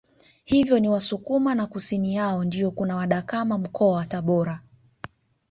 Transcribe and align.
Hivyo 0.43 0.79
ni 0.79 0.89
Wasukuma 0.89 1.55
na 1.55 1.67
kusini 1.67 2.15
yao 2.15 2.43
ndio 2.43 2.71
kuna 2.71 2.95
wadakama 2.95 3.57
Mkoa 3.57 3.95
wa 3.97 4.05
Tabora 4.05 4.61